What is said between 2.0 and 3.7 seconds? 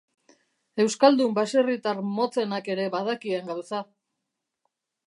motzenak ere badakien